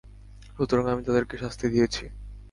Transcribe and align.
সুতরাং 0.55 0.85
আমি 0.93 1.01
তাদেরকে 1.07 1.35
শাস্তি 1.43 1.65
দিয়েছি। 1.73 2.03